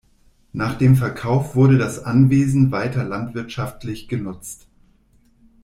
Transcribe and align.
Nach 0.51 0.73
dem 0.79 0.95
Verkauf 0.95 1.53
wurde 1.55 1.77
das 1.77 2.03
Anwesen 2.03 2.71
weiter 2.71 3.03
landwirtschaftlich 3.03 4.07
genutzt. 4.07 4.65